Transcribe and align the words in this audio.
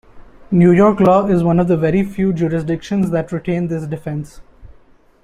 New 0.49 0.71
York 0.71 0.99
law 0.99 1.27
is 1.27 1.43
one 1.43 1.59
of 1.59 1.67
very 1.67 2.01
few 2.03 2.33
jurisdictions 2.33 3.11
that 3.11 3.31
retain 3.31 3.67
this 3.67 3.85
defense. 3.85 4.41